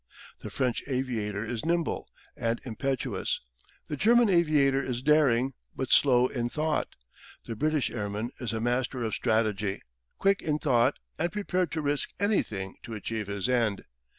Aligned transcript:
The 0.39 0.49
French 0.49 0.81
aviator 0.87 1.45
is 1.45 1.63
nimble, 1.63 2.07
and 2.35 2.59
impetuous: 2.63 3.39
the 3.87 3.95
German 3.95 4.29
aviator 4.31 4.81
is 4.81 5.03
daring, 5.03 5.53
but 5.75 5.91
slow 5.91 6.25
in 6.25 6.49
thought: 6.49 6.95
the 7.45 7.55
British 7.55 7.91
airman 7.91 8.31
is 8.39 8.51
a 8.51 8.59
master 8.59 9.03
of 9.03 9.13
strategy, 9.13 9.83
quick 10.17 10.41
in 10.41 10.57
thought, 10.57 10.97
and 11.19 11.31
prepared 11.31 11.71
to 11.73 11.83
risk 11.83 12.09
anything 12.19 12.77
to 12.81 12.95
achieve 12.95 13.27
his 13.27 13.47
end. 13.47 13.83